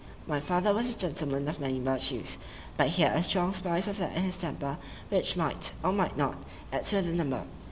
[0.25, 4.17] My father was a gentleman of many virtues,—but he had a strong spice of that
[4.17, 6.41] in his temper, which might, or might not,
[6.73, 7.45] add to the number.